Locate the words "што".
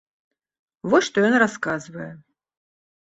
1.09-1.17